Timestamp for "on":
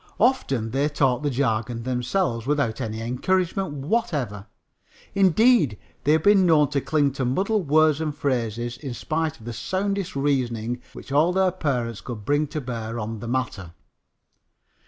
12.99-13.19